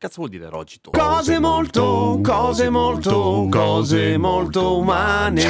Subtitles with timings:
[0.00, 0.92] Cazzo vuol dire rogito?
[0.92, 5.44] Cose molto, cose molto, cose molto umane.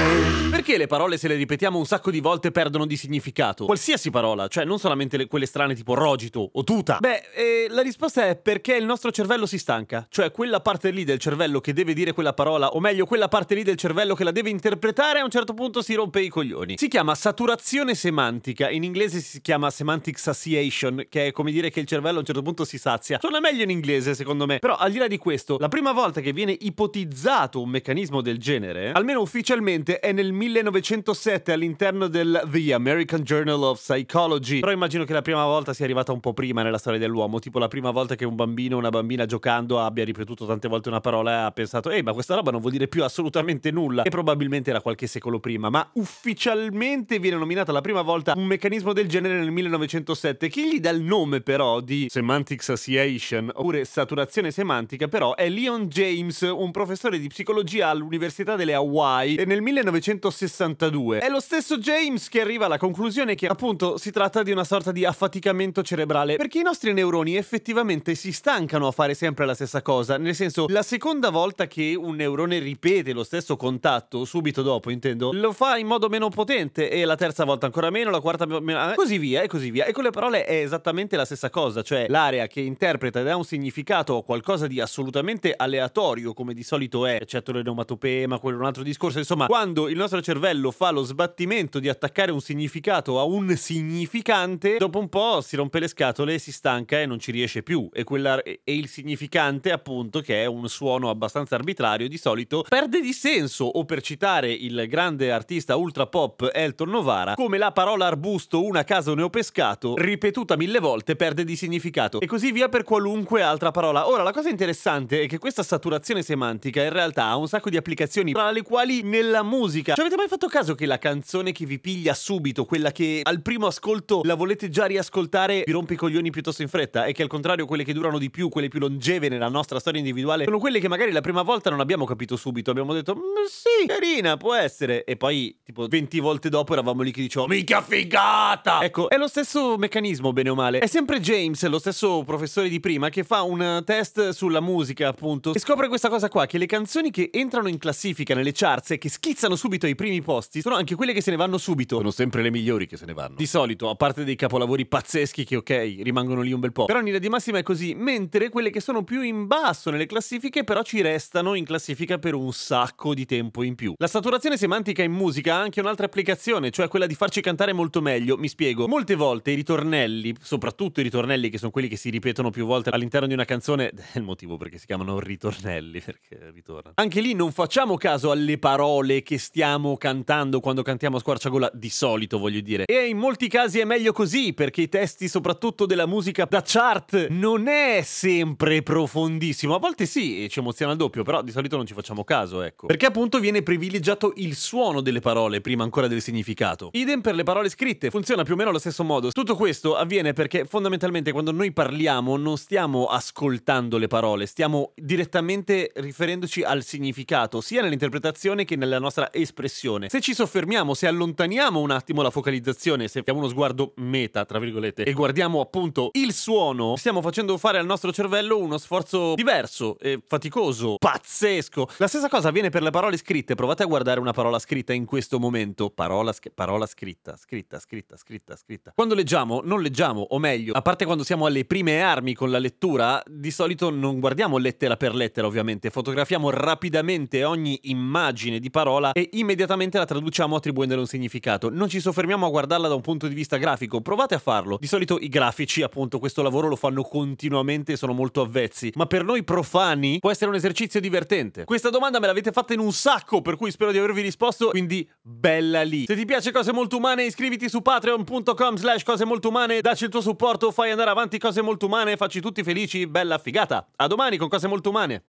[0.51, 3.67] Perché le parole se le ripetiamo un sacco di volte perdono di significato?
[3.67, 6.97] Qualsiasi parola, cioè non solamente le- quelle strane tipo rogito o tuta.
[6.99, 10.07] Beh, eh, la risposta è perché il nostro cervello si stanca.
[10.09, 13.55] Cioè quella parte lì del cervello che deve dire quella parola, o meglio quella parte
[13.55, 16.79] lì del cervello che la deve interpretare, a un certo punto si rompe i coglioni.
[16.79, 21.81] Si chiama saturazione semantica, in inglese si chiama semantic satiation, che è come dire che
[21.81, 23.19] il cervello a un certo punto si sazia.
[23.21, 24.37] Suona meglio in inglese secondo me.
[24.47, 28.39] Però al di là di questo, la prima volta che viene ipotizzato un meccanismo del
[28.39, 34.61] genere, almeno ufficialmente, è nel 1907 all'interno del The American Journal of Psychology.
[34.61, 37.59] Però immagino che la prima volta sia arrivata un po' prima nella storia dell'uomo, tipo
[37.59, 41.01] la prima volta che un bambino o una bambina giocando abbia ripetuto tante volte una
[41.01, 44.03] parola e ha pensato "Ehi, ma questa roba non vuol dire più assolutamente nulla".
[44.03, 48.93] E probabilmente era qualche secolo prima, ma ufficialmente viene nominata la prima volta un meccanismo
[48.93, 50.49] del genere nel 1907.
[50.49, 55.87] Chi gli dà il nome però di semantic satiation oppure saturazione semantica però è Leon
[55.89, 61.19] James, un professore di psicologia all'Università delle Hawaii e nel 1962.
[61.19, 64.93] È lo stesso James che arriva alla conclusione che appunto si tratta di una sorta
[64.93, 69.83] di affaticamento cerebrale perché i nostri neuroni effettivamente si stancano a fare sempre la stessa
[69.83, 74.91] cosa, nel senso la seconda volta che un neurone ripete lo stesso contatto, subito dopo
[74.91, 78.47] intendo, lo fa in modo meno potente e la terza volta ancora meno, la quarta
[78.47, 79.85] meno, così via e così via.
[79.85, 83.37] E con le parole è esattamente la stessa cosa, cioè l'area che interpreta e dà
[83.37, 88.61] un significato qualcosa di assolutamente aleatorio come di solito è, eccetto l'enomatopee, ma quello è
[88.61, 93.19] un altro discorso, insomma, quando il nostro cervello fa lo sbattimento di attaccare un significato
[93.19, 97.31] a un significante, dopo un po' si rompe le scatole, si stanca e non ci
[97.31, 97.89] riesce più.
[97.93, 103.01] E, quella, e il significante appunto che è un suono abbastanza arbitrario di solito perde
[103.01, 108.07] di senso o per citare il grande artista ultra pop Elton Novara come la parola
[108.07, 112.21] arbusto una casa ne ho pescato ripetuta mille volte perde di significato.
[112.21, 116.23] E così via per qualunque altra parola ora la cosa interessante è che questa saturazione
[116.23, 119.93] semantica in realtà ha un sacco di applicazioni tra le quali nella musica.
[119.95, 123.43] Ci avete mai fatto caso che la canzone che vi piglia subito quella che al
[123.43, 127.05] primo ascolto la volete già riascoltare vi rompe i coglioni piuttosto in fretta?
[127.05, 129.99] E che al contrario quelle che durano di più quelle più longeve nella nostra storia
[130.01, 132.71] individuale sono quelle che magari la prima volta non abbiamo capito subito.
[132.71, 135.05] Abbiamo detto "Mm, sì carina può essere.
[135.05, 138.81] E poi tipo 20 volte dopo eravamo lì che dicevamo mica figata!
[138.83, 140.79] Ecco è lo stesso meccanismo bene o male.
[140.79, 145.55] È sempre James lo stesso professore di prima che fa un test sulla musica appunto.
[145.55, 148.99] E scopre questa cosa qua che le canzoni che entrano in classifica nelle charts e
[148.99, 151.97] che schizzano subito ai primi posti sono anche quelle che se ne vanno subito.
[151.97, 153.35] Sono sempre le migliori che se ne vanno.
[153.37, 156.99] Di solito a parte dei capolavori pazzeschi che ok rimangono lì un bel po' però
[156.99, 160.65] in linea di massima è così mentre quelle che sono più in basso nelle classifiche
[160.65, 163.95] però ci restano in classifica per un sacco di tempo in più.
[163.99, 168.01] La saturazione semantica in musica ha anche un'altra applicazione cioè quella di farci cantare molto
[168.01, 168.37] meglio.
[168.37, 168.87] Mi spiego.
[168.89, 172.91] Molte volte i ritornelli soprattutto i ritornelli che sono quelli che si ripetono più volte
[172.91, 173.78] all'interno di una canzone
[174.13, 176.95] è il motivo perché si chiamano ritornelli perché ritornano.
[176.97, 181.89] Anche lì non facciamo caso alle parole che stiamo cantando quando cantiamo a squarciagola di
[181.89, 182.85] solito voglio dire.
[182.87, 187.29] E in molti casi è meglio così perché i testi soprattutto della musica da chart
[187.29, 189.75] non è sempre profondissimo.
[189.75, 192.87] A volte sì ci emoziona il doppio però di solito non ci facciamo caso ecco.
[192.87, 196.91] Perché appunto viene privilegiato il suono delle parole prima ancora del significato.
[196.93, 199.31] Idem per le parole scritte funziona più o meno allo stesso modo.
[199.31, 205.91] Tutto questo avviene perché fondamentalmente quando noi parliamo non stiamo ascoltando le parole stiamo direttamente
[205.97, 210.09] riferendoci al significato sia nell'interpretazione che nella nostra espressione.
[210.09, 214.59] Se ci soffermiamo se allontaniamo un attimo la focalizzazione se abbiamo uno sguardo meta tra
[214.59, 219.99] virgolette e guardiamo appunto il suono stiamo facendo fare al nostro cervello uno sforzo diverso
[219.99, 221.89] e faticoso pazzesco.
[221.99, 223.55] La stessa cosa avviene per le parole scritte.
[223.55, 225.91] Provate a guardare una parola scritta in questo momento.
[225.91, 228.93] Parola, sch- parola scritta scritta scritta scritta scritta.
[228.95, 232.59] Quando leggiamo non leggiamo o meglio a parte quando siamo alle prime armi con la
[232.59, 239.11] lettura di solito non guardiamo lettera per lettera, ovviamente, fotografiamo rapidamente ogni immagine di parola
[239.11, 241.69] e immediatamente la traduciamo attribuendole un significato.
[241.69, 244.77] Non ci soffermiamo a guardarla da un punto di vista grafico, provate a farlo.
[244.79, 249.07] Di solito i grafici, appunto, questo lavoro lo fanno continuamente e sono molto avvezzi, ma
[249.07, 251.65] per noi profani può essere un esercizio divertente.
[251.65, 255.09] Questa domanda me l'avete fatta in un sacco, per cui spero di avervi risposto, quindi
[255.21, 256.05] bella lì.
[256.07, 260.11] Se ti piace Cose Molto Umane, iscriviti su patreon.com slash cose molto umane, dacci il
[260.11, 263.89] tuo supporto, fai andare avanti Cose Molto Umane, facci tutti felici, bella figata.
[263.97, 265.25] A domani con Cose Molto Umane.